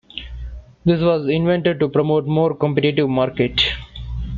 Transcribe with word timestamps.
This 0.83 0.99
was 0.99 1.29
intended 1.29 1.79
to 1.79 1.87
promote 1.87 2.23
a 2.23 2.27
more 2.27 2.55
competitive 2.55 3.07
market. 3.07 3.61